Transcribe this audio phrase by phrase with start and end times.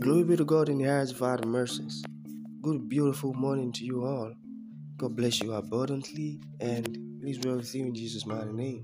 [0.00, 2.02] Glory be to God in the highest Father mercies.
[2.62, 4.32] Good, beautiful morning to you all.
[4.96, 8.82] God bless you abundantly and please be with you in Jesus' mighty name.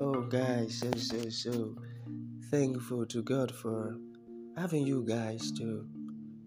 [0.00, 1.74] Oh, guys, so, so, so
[2.48, 3.96] thankful to God for
[4.56, 5.84] having you guys to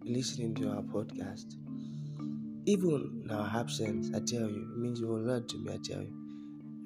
[0.05, 1.55] listening to our podcast.
[2.67, 5.77] Even in our absence, I tell you, it means a whole lot to me, I
[5.83, 6.15] tell you.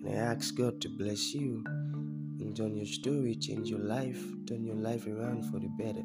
[0.03, 4.65] And I ask God to bless you and turn your story, change your life, turn
[4.65, 6.03] your life around for the better.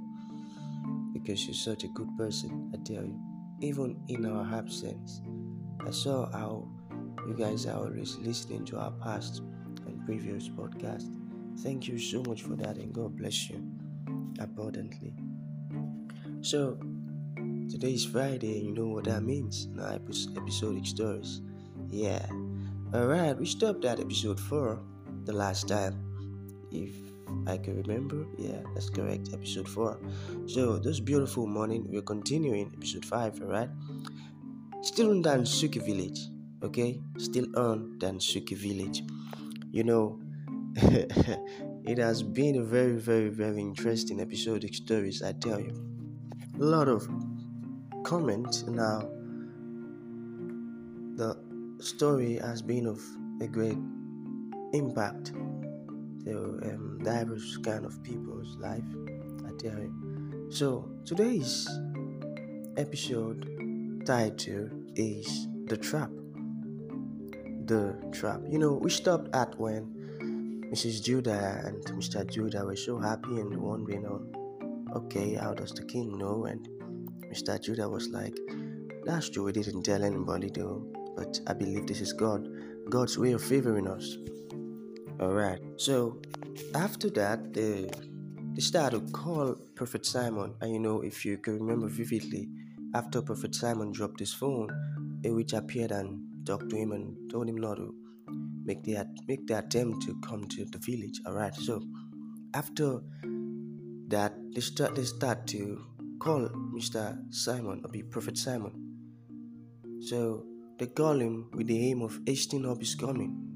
[1.28, 3.20] Because you're such a good person, I tell you.
[3.60, 5.20] Even in our absence,
[5.86, 6.66] I saw how
[7.26, 9.42] you guys are always listening to our past
[9.84, 11.04] and previous podcast.
[11.58, 13.62] Thank you so much for that, and God bless you
[14.40, 15.12] abundantly.
[16.40, 16.78] So,
[17.68, 19.66] today is Friday, and you know what that means.
[19.66, 21.42] Now, episodic stories.
[21.90, 22.26] Yeah.
[22.94, 24.80] Alright, we stopped at episode 4
[25.24, 26.02] the last time.
[26.72, 27.07] If
[27.46, 29.30] I can remember, yeah, that's correct.
[29.32, 29.98] Episode 4.
[30.46, 33.70] So, this beautiful morning, we're continuing episode 5, alright?
[34.82, 36.20] Still on Dansuki village,
[36.62, 37.00] okay?
[37.18, 39.02] Still on Dansuki village.
[39.70, 40.20] You know,
[40.76, 45.72] it has been a very, very, very interesting episodic stories, I tell you.
[46.60, 47.08] A lot of
[48.04, 49.00] comments now.
[51.16, 51.36] The
[51.80, 53.00] story has been of
[53.40, 53.78] a great
[54.72, 55.32] impact
[56.24, 58.84] to um, diverse kind of people's life.
[59.46, 60.46] I tell you.
[60.50, 61.68] So today's
[62.76, 63.46] episode
[64.06, 66.10] title is the trap.
[67.66, 68.40] The trap.
[68.48, 71.02] You know, we stopped at when Mrs.
[71.02, 72.28] Judah and Mr.
[72.28, 74.32] Judah were so happy and wondering on,
[74.94, 76.44] okay, how does the king know?
[76.44, 76.68] And
[77.32, 77.60] Mr.
[77.60, 78.36] Judah was like,
[79.04, 80.86] that's true, we didn't tell anybody though
[81.18, 82.48] but I believe this is God,
[82.88, 84.16] God's way of favoring us.
[85.20, 85.60] All right.
[85.76, 86.20] So
[86.74, 87.90] after that, they
[88.54, 92.48] they started to call Prophet Simon, and you know, if you can remember vividly,
[92.94, 94.70] after Prophet Simon dropped his phone,
[95.24, 97.92] a witch appeared and talked to him and told him not to
[98.64, 98.96] make the
[99.26, 101.20] make the attempt to come to the village.
[101.26, 101.54] All right.
[101.54, 101.82] So
[102.54, 103.00] after
[104.08, 105.84] that, they start they start to
[106.20, 107.18] call Mr.
[107.30, 108.72] Simon, or be Prophet Simon.
[110.00, 110.44] So
[110.78, 113.47] they call him with the aim of hastening up his coming.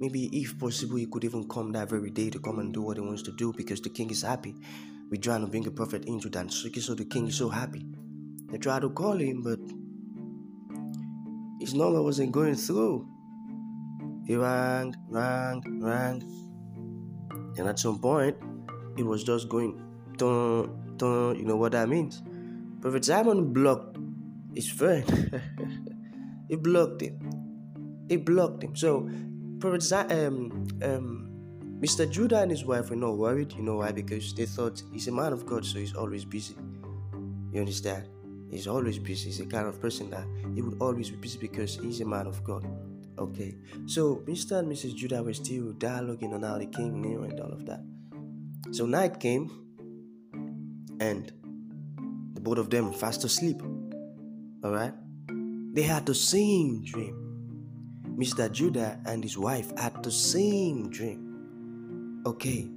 [0.00, 2.96] Maybe, if possible, he could even come that very day to come and do what
[2.96, 4.54] he wants to do because the king is happy.
[5.10, 7.84] We trying to bring a prophet into Dansuki, so the king is so happy.
[8.50, 9.58] They tried to call him, but
[11.60, 13.08] his number wasn't going through.
[14.26, 16.22] He rang, rang, rang.
[17.56, 18.36] And at some point,
[18.96, 19.80] it was just going,
[20.16, 22.22] dun, dun, you know what that means?
[22.80, 23.98] Prophet Simon blocked
[24.54, 25.42] his friend.
[26.48, 27.20] He blocked him.
[28.08, 28.74] He blocked him.
[28.74, 29.08] So,
[29.64, 31.28] Um, um,
[31.80, 32.10] Mr.
[32.10, 33.52] Judah and his wife were not worried.
[33.52, 33.92] You know why?
[33.92, 36.56] Because they thought he's a man of God, so he's always busy.
[37.52, 38.08] You understand?
[38.50, 39.26] He's always busy.
[39.26, 42.26] He's the kind of person that he would always be busy because he's a man
[42.26, 42.66] of God.
[43.18, 43.56] Okay.
[43.86, 44.58] So Mr.
[44.58, 44.94] and Mrs.
[44.94, 47.80] Judah were still dialoguing on how the king knew and all of that.
[48.70, 49.50] So night came
[51.00, 51.32] and
[52.34, 53.60] the both of them fast asleep.
[54.64, 54.94] Alright?
[55.74, 57.27] They had the same dream.
[58.18, 58.50] Mr.
[58.50, 62.22] Judah and his wife had the same dream.
[62.26, 62.68] Okay.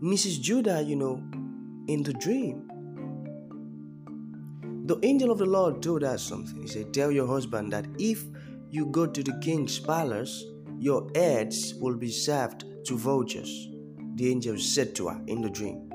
[0.00, 0.40] Mrs.
[0.40, 1.22] Judah, you know,
[1.88, 2.70] in the dream,
[4.86, 6.62] the angel of the Lord told her something.
[6.62, 8.22] He said, Tell your husband that if
[8.70, 10.44] you go to the king's palace,
[10.78, 13.68] your heads will be served to vultures.
[14.14, 15.90] The angel said to her in the dream.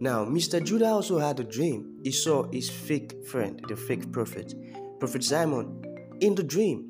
[0.00, 0.62] Now, Mr.
[0.62, 1.98] Judah also had a dream.
[2.04, 4.54] He saw his fake friend, the fake prophet,
[5.00, 5.82] Prophet Simon,
[6.20, 6.87] in the dream,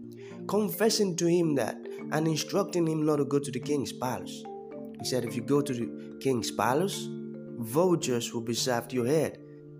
[0.48, 1.76] confessing to him that
[2.10, 4.42] and instructing him not to go to the king's palace.
[5.00, 7.06] He said, If you go to the king's palace,
[7.58, 9.38] vultures will be served your head.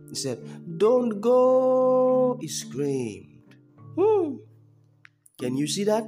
[0.09, 3.55] He said, Don't go, he screamed.
[3.99, 4.37] Hmm.
[5.41, 6.05] Can you see that?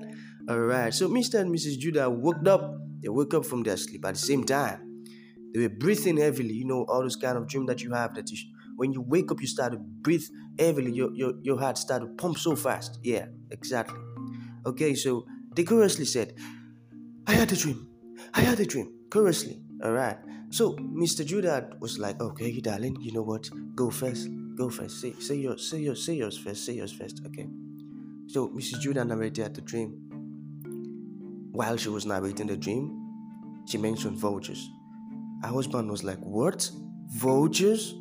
[0.49, 1.41] Alright, so Mr.
[1.41, 1.79] and Mrs.
[1.79, 2.77] Judah woke up.
[3.03, 5.05] They woke up from their sleep at the same time.
[5.53, 6.53] They were breathing heavily.
[6.53, 8.39] You know, all those kind of dream that you have that you,
[8.77, 10.25] when you wake up, you start to breathe
[10.59, 10.93] heavily.
[10.93, 12.99] Your, your, your heart start to pump so fast.
[13.03, 13.99] Yeah, exactly.
[14.67, 16.35] Okay, so they curiously said,
[17.27, 17.89] I had a dream.
[18.35, 18.93] I had a dream.
[19.11, 19.61] Curiously.
[19.83, 20.19] All right.
[20.51, 21.25] So Mr.
[21.25, 23.49] Judah was like, okay, darling, you know what?
[23.75, 24.29] Go first.
[24.57, 25.01] Go first.
[25.01, 25.71] Say, say yours.
[25.71, 26.05] Say yours.
[26.05, 26.65] Say yours first.
[26.65, 27.23] Say yours first.
[27.27, 27.47] Okay.
[28.27, 28.81] So Mrs.
[28.81, 29.93] Judah narrated the dream.
[31.53, 32.97] While she was narrating the dream,
[33.67, 34.69] she mentioned vultures.
[35.43, 36.71] Her husband was like, What?
[37.09, 37.95] Vultures?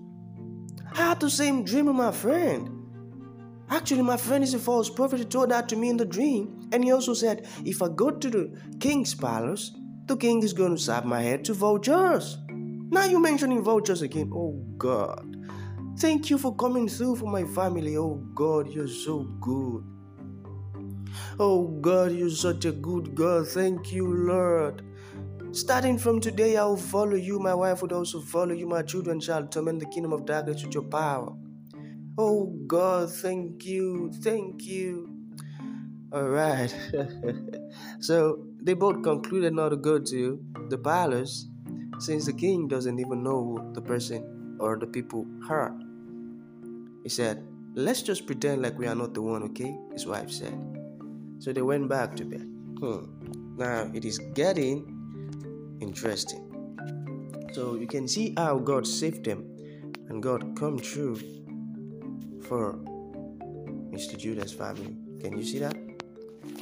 [0.94, 2.79] I had the same dream with my friend.
[3.70, 5.20] Actually, my friend is a false prophet.
[5.20, 6.70] He told that to me in the dream.
[6.72, 9.72] And he also said, If I go to the king's palace,
[10.06, 12.38] the king is going to serve my head to vultures.
[12.50, 14.32] Now you're mentioning vultures again.
[14.34, 15.38] Oh God.
[16.00, 17.98] Thank you for coming through for my family.
[17.98, 19.84] Oh God, you're so good.
[21.38, 23.48] Oh God, you're such a good God.
[23.48, 24.82] Thank you, Lord.
[25.52, 27.40] Starting from today, I will follow you.
[27.40, 28.68] My wife would also follow you.
[28.68, 31.36] My children shall torment the kingdom of darkness with your power.
[32.22, 34.12] Oh God, thank you.
[34.12, 35.08] Thank you.
[36.12, 36.68] All right.
[38.02, 41.48] so they both concluded not to go to the palace
[42.00, 45.74] since the king doesn't even know who the person or the people are.
[47.04, 47.42] He said,
[47.74, 49.74] Let's just pretend like we are not the one, okay?
[49.94, 50.60] His wife said.
[51.40, 52.46] So they went back to bed.
[52.82, 53.06] Hmm.
[53.56, 54.84] Now it is getting
[55.80, 56.44] interesting.
[57.54, 59.46] So you can see how God saved them
[60.10, 61.18] and God come true
[62.50, 62.74] for
[63.94, 64.18] Mr.
[64.18, 64.98] Judah's family.
[65.22, 65.78] Can you see that?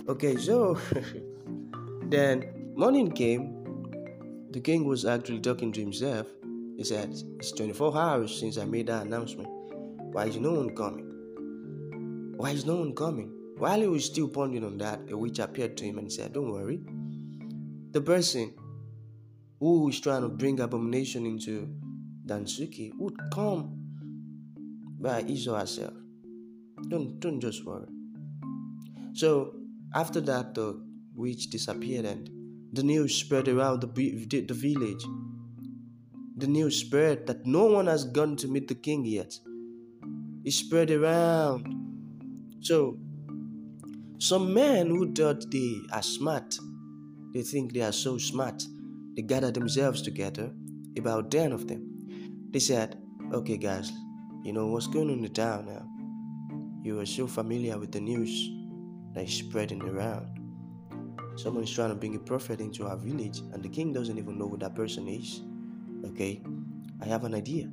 [0.10, 0.78] Okay, so
[2.04, 3.54] then morning came.
[4.52, 6.28] The king was actually talking to himself.
[6.78, 9.50] He said, It's 24 hours since I made that announcement.
[10.12, 11.06] Why is no one coming?
[12.36, 13.32] Why is no one coming?
[13.58, 16.52] While he was still pondering on that, a witch appeared to him and said, Don't
[16.52, 16.82] worry.
[17.92, 18.54] The person
[19.60, 21.68] who is trying to bring abomination into
[22.26, 23.77] Dansuki would come
[25.00, 25.94] by his herself.
[26.90, 27.88] Don't, don't just worry.
[29.14, 29.56] So
[29.94, 30.80] after that, the
[31.16, 32.30] witch disappeared and
[32.74, 35.04] the news spread around the, the, the village.
[36.38, 39.34] The news spread that no one has gone to meet the king yet.
[40.46, 41.74] It spread around.
[42.62, 43.00] So,
[44.20, 46.58] some men who thought they are smart,
[47.34, 48.64] they think they are so smart,
[49.16, 50.52] they gathered themselves together,
[50.98, 52.50] about 10 of them.
[52.52, 52.98] They said,
[53.34, 53.92] Okay, guys,
[54.48, 55.86] you know what's going on in the town now?
[56.82, 58.50] You are so familiar with the news
[59.14, 60.26] that is spreading around.
[61.36, 64.40] Someone is trying to bring a prophet into our village, and the king doesn't even
[64.40, 65.42] know who that person is.
[66.06, 66.42] Okay,
[67.02, 67.70] I have an idea.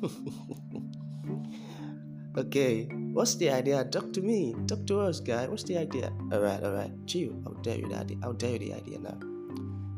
[2.38, 3.84] okay, what's the idea?
[3.84, 4.56] Talk to me.
[4.66, 5.48] Talk to us, guy.
[5.48, 6.10] What's the idea?
[6.32, 6.92] All right, all right.
[7.06, 7.34] Chill.
[7.46, 8.10] I'll tell you that.
[8.22, 9.18] I'll tell you the idea now.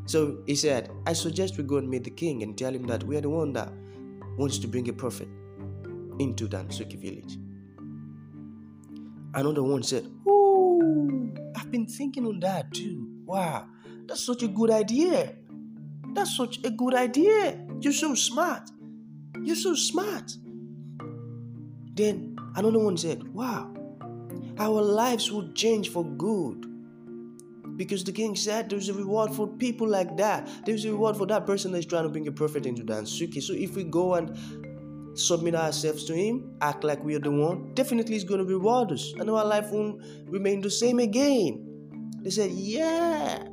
[0.05, 3.05] So he said, I suggest we go and meet the king and tell him that
[3.05, 3.71] we are the one that
[4.37, 5.29] wants to bring a prophet
[6.19, 7.37] into Dansuki village.
[9.33, 13.07] Another one said, Oh, I've been thinking on that too.
[13.25, 13.67] Wow,
[14.05, 15.35] that's such a good idea.
[16.13, 17.59] That's such a good idea.
[17.79, 18.69] You're so smart.
[19.41, 20.31] You're so smart.
[21.95, 23.73] Then another one said, Wow,
[24.59, 26.69] our lives would change for good.
[27.75, 30.47] Because the king said there's a reward for people like that.
[30.63, 33.41] There's a reward for that person that's trying to bring a prophet into Dansuki.
[33.41, 34.37] So if we go and
[35.15, 38.91] submit ourselves to Him, act like we are the one, definitely He's going to reward
[38.91, 42.11] us, and our life won't remain the same again.
[42.21, 43.43] They said, Yeah.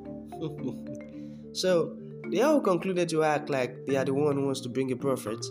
[1.53, 1.97] so
[2.31, 4.97] they all concluded to act like they are the one who wants to bring a
[4.97, 5.45] prophet.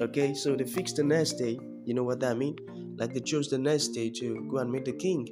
[0.00, 1.58] Okay, so they fixed the next day.
[1.84, 2.58] You know what that means?
[2.96, 5.28] Like they chose the next day to go and meet the king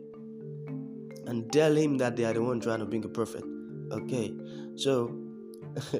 [1.26, 3.44] and tell him that they are the one trying to bring a prophet.
[3.92, 4.34] Okay,
[4.74, 5.14] so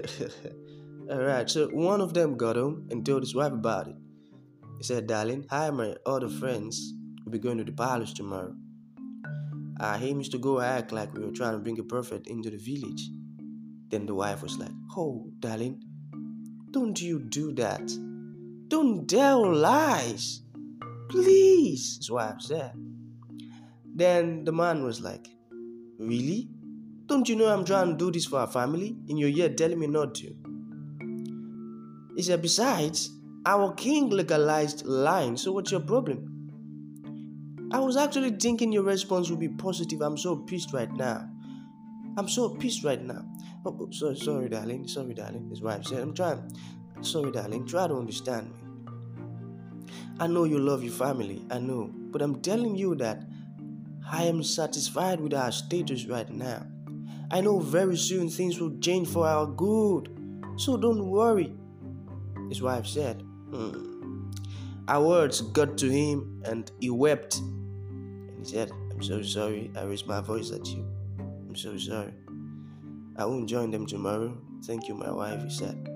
[1.10, 3.96] all right, so one of them got home and told his wife about it.
[4.78, 6.94] He said, Darling, hi, my other friends.
[7.24, 8.54] We'll be going to the palace tomorrow.
[9.80, 12.50] Uh, he used to go act like we were trying to bring a prophet into
[12.50, 13.10] the village.
[13.88, 15.82] Then the wife was like, Oh, darling,
[16.70, 17.82] don't you do that.
[18.68, 20.42] Don't tell lies.
[21.08, 22.72] Please, his wife said.
[23.94, 25.28] Then the man was like,
[25.98, 26.48] Really?
[27.06, 28.96] Don't you know I'm trying to do this for our family?
[29.08, 30.34] And you're yet telling me not to.
[32.16, 33.10] He said, Besides,
[33.44, 36.28] our king legalized lying, so what's your problem?
[37.72, 40.02] I was actually thinking your response would be positive.
[40.02, 41.28] I'm so pissed right now.
[42.16, 43.24] I'm so pissed right now.
[43.64, 44.86] Oh, oh sorry, sorry, darling.
[44.86, 45.48] Sorry, darling.
[45.48, 46.54] His wife said, I'm trying.
[47.00, 47.66] Sorry, darling.
[47.66, 48.56] Try to understand me.
[50.20, 51.42] I know you love your family.
[51.50, 51.90] I know.
[51.94, 53.24] But I'm telling you that
[54.10, 56.66] I am satisfied with our status right now.
[57.30, 60.10] I know very soon things will change for our good.
[60.56, 61.54] So don't worry.
[62.50, 63.24] His wife said,
[64.88, 67.38] Our words got to him and he wept.
[67.38, 70.86] And he said, I'm so sorry I raised my voice at you.
[71.18, 72.14] I'm so sorry.
[73.16, 74.36] I won't join them tomorrow.
[74.64, 75.88] Thank you, my wife, he said.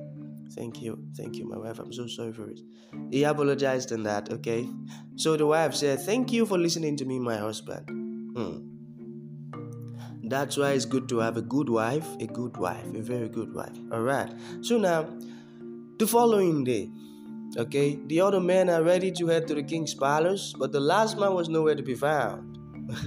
[0.52, 1.78] Thank you, thank you, my wife.
[1.78, 2.60] I'm so sorry for it.
[3.10, 4.68] He apologized on that, okay?
[5.16, 7.88] So the wife said, Thank you for listening to me, my husband.
[8.36, 8.58] Hmm.
[10.28, 13.54] That's why it's good to have a good wife, a good wife, a very good
[13.54, 13.76] wife.
[13.92, 14.32] All right.
[14.60, 15.08] So now,
[15.98, 16.90] the following day,
[17.57, 21.19] Okay, the other men are ready to head to the king's palace, but the last
[21.19, 22.59] man was nowhere to be found.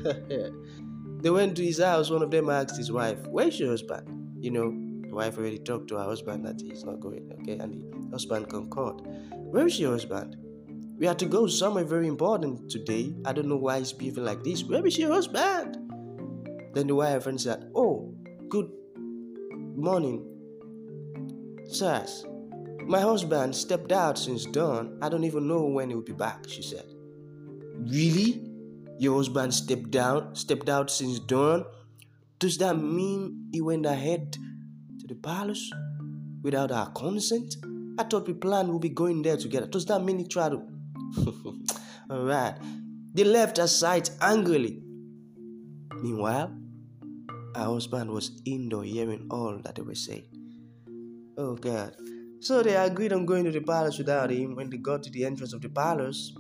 [1.22, 2.10] they went to his house.
[2.10, 4.08] One of them asked his wife, Where's your husband?
[4.40, 7.58] You know, The wife already talked to her husband that he's not going, okay?
[7.58, 9.02] And the husband concurred.
[9.32, 10.38] Where is your husband?
[11.00, 13.16] We had to go somewhere very important today.
[13.26, 14.64] I don't know why he's behaving like this.
[14.64, 15.78] Where is your husband?
[16.74, 18.14] Then the wife said, Oh,
[18.50, 18.70] good
[19.76, 20.24] morning,
[21.68, 22.26] sirs.
[22.90, 24.98] My husband stepped out since dawn.
[25.00, 26.86] I don't even know when he'll be back, she said.
[27.76, 28.42] Really?
[28.98, 31.66] Your husband stepped down, stepped out since dawn?
[32.40, 34.34] Does that mean he went ahead
[35.02, 35.72] to the palace
[36.42, 37.58] without our consent?
[38.00, 39.68] I thought we planned we'll be going there together.
[39.68, 40.64] Does that mean he tried to?
[42.12, 42.56] Alright.
[43.14, 44.82] They left her sight angrily.
[46.02, 46.52] Meanwhile,
[47.56, 50.26] her husband was indoor hearing all that they were saying.
[51.38, 51.96] Oh God.
[52.42, 54.56] So they agreed on going to the palace without him.
[54.56, 56.34] When they got to the entrance of the palace,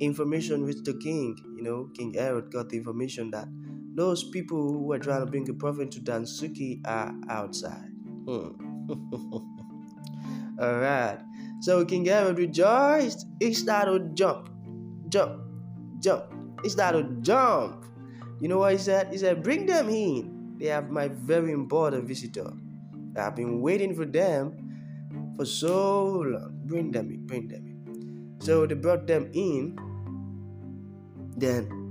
[0.00, 1.36] information reached the king.
[1.56, 3.48] You know, King Herod got the information that
[3.96, 7.90] those people who were trying to bring a prophet to Dansuki are outside.
[8.26, 8.54] Hmm.
[10.60, 11.18] All right.
[11.60, 13.26] So King Herod rejoiced.
[13.40, 14.48] He started jump,
[15.08, 15.42] jump,
[16.00, 16.24] jump.
[16.62, 17.84] He started jump.
[18.40, 19.08] You know what he said?
[19.10, 20.56] He said, Bring them in.
[20.58, 22.52] They have my very important visitor.
[23.16, 24.65] I've been waiting for them
[25.36, 26.60] for so long.
[26.64, 28.36] Bring them in, bring them in.
[28.40, 29.78] So they brought them in.
[31.36, 31.86] Then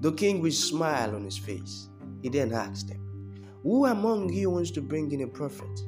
[0.00, 1.88] the king with smile on his face.
[2.22, 3.00] He then asked them,
[3.62, 5.80] Who among you wants to bring in a prophet?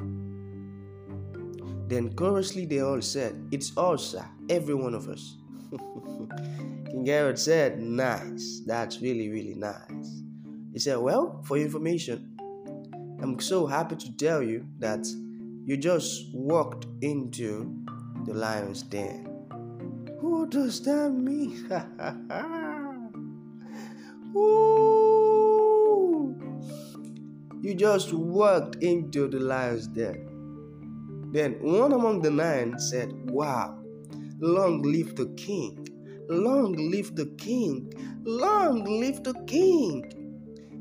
[1.88, 5.37] Then chorously they all said, It's us, sir, every one of us.
[6.90, 10.23] King Herod said, Nice, that's really, really nice.
[10.73, 12.37] He said, Well, for your information,
[13.21, 15.06] I'm so happy to tell you that
[15.64, 17.73] you just walked into
[18.26, 19.25] the lion's den.
[20.21, 21.52] What does that mean?
[27.62, 31.31] you just walked into the lion's den.
[31.33, 33.78] Then one among the nine said, Wow,
[34.40, 35.87] long live the king!
[36.28, 37.92] Long live the king!
[38.25, 40.04] Long live the king!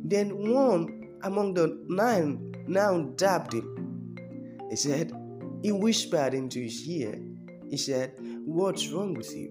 [0.04, 3.71] Then one among the nine now dabbed him.
[4.72, 5.12] He said,
[5.62, 7.22] He whispered into his ear.
[7.70, 8.14] He said,
[8.46, 9.50] What's wrong with you?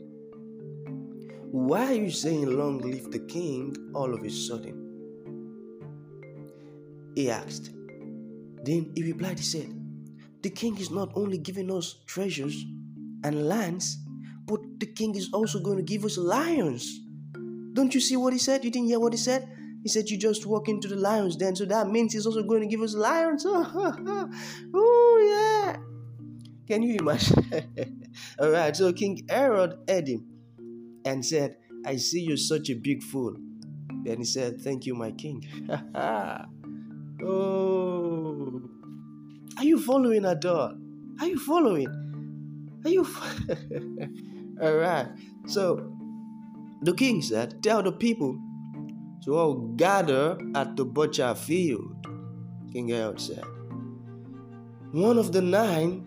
[1.52, 4.76] Why are you saying long live the king all of a sudden?
[7.14, 7.70] He asked.
[8.64, 9.76] Then he replied, He said,
[10.42, 12.64] the king is not only giving us treasures
[13.24, 13.98] and lands,
[14.46, 16.98] but the king is also going to give us lions.
[17.74, 18.64] Don't you see what he said?
[18.64, 19.46] You didn't hear what he said?
[19.82, 21.56] He said, You just walk into the lions den.
[21.56, 23.46] So that means he's also going to give us lions.
[24.72, 24.89] Oh,
[25.30, 25.76] yeah.
[26.66, 28.06] Can you imagine?
[28.38, 28.76] All right.
[28.76, 30.26] So King Herod heard him
[31.04, 33.36] and said, I see you're such a big fool.
[34.04, 35.44] Then he said, Thank you, my king.
[37.24, 38.62] oh.
[39.56, 40.74] Are you following at all?
[41.20, 41.88] Are you following?
[42.84, 43.04] Are you?
[44.62, 45.08] all right.
[45.46, 45.92] So
[46.82, 48.38] the king said, Tell the people
[49.24, 52.06] to all gather at the butcher field.
[52.72, 53.44] King Herod said.
[54.92, 56.04] One of the nine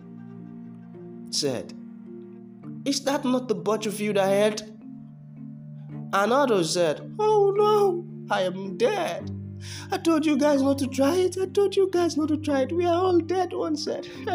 [1.30, 1.72] said,
[2.84, 4.70] Is that not the butcher field ahead?
[6.12, 9.30] Another said, Oh no, I am dead.
[9.90, 11.38] I told you guys not to try it.
[11.38, 12.72] I told you guys not to try it.
[12.72, 14.06] We are all dead, one said.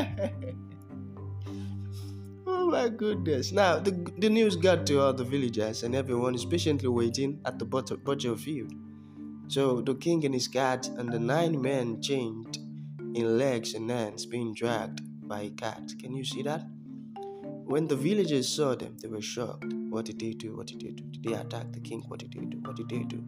[2.47, 3.51] oh my goodness.
[3.51, 7.59] Now, the, the news got to all the villagers, and everyone is patiently waiting at
[7.59, 8.73] the butcher field.
[9.47, 12.57] So the king and his cat and the nine men chained
[13.15, 15.93] in legs and hands being dragged by a cat.
[15.99, 16.65] Can you see that?
[17.65, 19.73] When the villagers saw them, they were shocked.
[19.89, 20.55] What did they do?
[20.55, 21.03] What did they do?
[21.03, 22.03] Did they attack the king?
[22.07, 22.57] What did they do?
[22.57, 23.23] What did they do?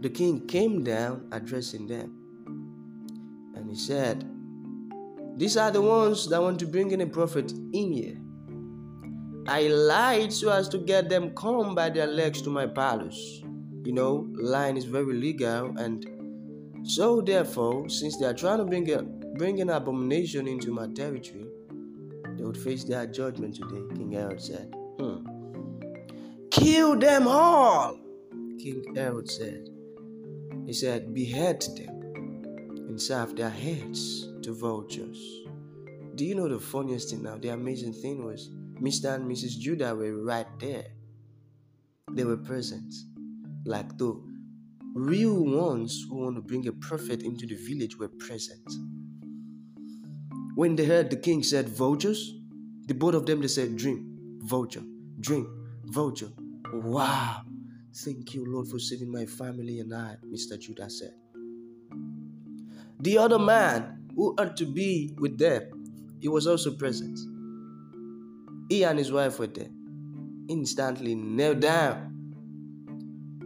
[0.00, 2.14] The king came down addressing them.
[3.54, 4.24] And he said,
[5.36, 8.18] These are the ones that want to bring in a prophet in here.
[9.46, 13.42] I lied so as to get them come by their legs to my palace.
[13.84, 16.06] You know, lying is very legal, and
[16.84, 21.46] so therefore, since they are trying to bring, a, bring an abomination into my territory,
[22.36, 24.74] they would face their judgment today, King Herod said.
[24.98, 25.26] Hmm.
[26.50, 27.98] Kill them all,
[28.58, 29.68] King Herod said.
[30.66, 32.44] He said, Behead them
[32.88, 35.18] and serve their heads to vultures.
[36.14, 37.38] Do you know the funniest thing now?
[37.38, 38.50] The amazing thing was
[38.80, 39.14] Mr.
[39.14, 39.58] and Mrs.
[39.58, 40.86] Judah were right there.
[42.12, 42.94] They were present.
[43.64, 44.20] Like the
[44.94, 48.62] real ones who want to bring a prophet into the village were present.
[50.54, 52.32] When they heard the king said vultures,
[52.86, 54.84] the both of them they said dream, vulture,
[55.20, 56.30] dream, vulture.
[56.72, 57.42] Wow.
[57.92, 60.58] Thank you, Lord, for saving my family and I, Mr.
[60.58, 61.14] Judah said.
[63.00, 65.84] The other man who ought to be with them,
[66.20, 67.18] he was also present.
[68.68, 69.70] He and his wife were there.
[70.48, 72.13] Instantly knelt down.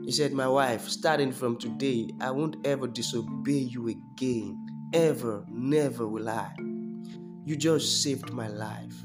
[0.09, 4.57] He said, My wife, starting from today, I won't ever disobey you again.
[4.95, 6.51] Ever, never will I.
[7.45, 9.05] You just saved my life.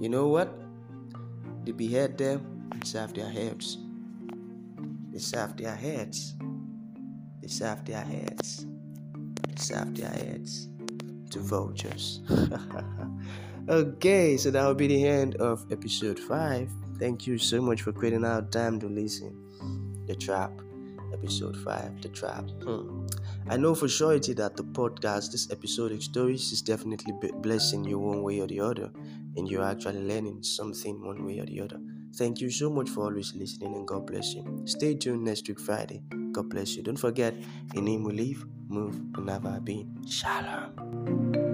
[0.00, 0.56] You know what?
[1.64, 3.76] They behead them and serve their heads.
[5.10, 6.36] They serve their heads.
[7.42, 8.66] They serve their heads.
[9.48, 10.68] They serve their heads
[11.30, 12.20] to vultures.
[13.68, 16.70] okay, so that will be the end of episode 5.
[17.00, 19.47] Thank you so much for creating out time to listen.
[20.08, 20.50] The Trap,
[21.12, 22.44] episode 5, The Trap.
[22.64, 23.06] Hmm.
[23.50, 27.12] I know for surety that the podcast, this episodic stories, is definitely
[27.42, 28.90] blessing you one way or the other,
[29.36, 31.78] and you're actually learning something one way or the other.
[32.16, 34.62] Thank you so much for always listening, and God bless you.
[34.64, 36.02] Stay tuned next week, Friday.
[36.32, 36.82] God bless you.
[36.82, 37.34] Don't forget,
[37.74, 39.94] in name we live, move, and never been.
[40.08, 41.47] Shalom.